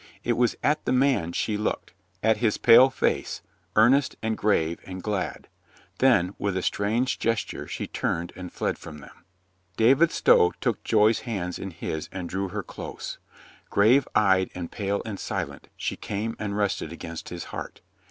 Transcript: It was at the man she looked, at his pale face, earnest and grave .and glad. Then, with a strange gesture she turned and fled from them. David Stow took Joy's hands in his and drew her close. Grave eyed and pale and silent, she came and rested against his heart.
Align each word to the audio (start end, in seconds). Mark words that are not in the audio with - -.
It 0.23 0.33
was 0.33 0.55
at 0.63 0.85
the 0.85 0.91
man 0.91 1.31
she 1.31 1.57
looked, 1.57 1.93
at 2.23 2.37
his 2.37 2.57
pale 2.57 2.89
face, 2.89 3.43
earnest 3.75 4.15
and 4.23 4.35
grave 4.35 4.79
.and 4.83 5.03
glad. 5.03 5.47
Then, 5.99 6.33
with 6.39 6.57
a 6.57 6.63
strange 6.63 7.19
gesture 7.19 7.67
she 7.67 7.85
turned 7.85 8.33
and 8.35 8.51
fled 8.51 8.79
from 8.79 8.97
them. 8.97 9.23
David 9.77 10.09
Stow 10.11 10.53
took 10.59 10.83
Joy's 10.83 11.19
hands 11.19 11.59
in 11.59 11.69
his 11.69 12.09
and 12.11 12.27
drew 12.27 12.47
her 12.47 12.63
close. 12.63 13.19
Grave 13.69 14.07
eyed 14.15 14.49
and 14.55 14.71
pale 14.71 15.03
and 15.05 15.19
silent, 15.19 15.67
she 15.77 15.95
came 15.97 16.35
and 16.39 16.57
rested 16.57 16.91
against 16.91 17.29
his 17.29 17.43
heart. 17.53 17.81